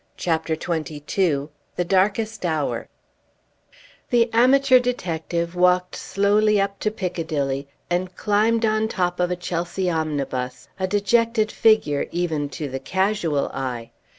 CHAPTER 0.17 0.55
XXII 0.55 1.49
THE 1.75 1.85
DARKEST 1.85 2.43
HOUR 2.43 2.87
The 4.09 4.33
amateur 4.33 4.79
detective 4.79 5.53
walked 5.53 5.95
slowly 5.95 6.59
up 6.59 6.79
to 6.79 6.89
Piccadilly, 6.89 7.67
and 7.87 8.15
climbed 8.15 8.65
on 8.65 8.87
top 8.87 9.19
of 9.19 9.29
a 9.29 9.35
Chelsea 9.35 9.91
omnibus, 9.91 10.69
a 10.79 10.87
dejected 10.87 11.51
figure 11.51 12.07
even 12.09 12.49
to 12.49 12.67
the 12.67 12.79
casual 12.79 13.49
eye. 13.53 13.91